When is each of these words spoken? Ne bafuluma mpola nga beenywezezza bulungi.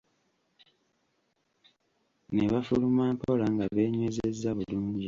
Ne 2.33 2.43
bafuluma 2.51 3.03
mpola 3.15 3.45
nga 3.53 3.65
beenywezezza 3.73 4.49
bulungi. 4.57 4.99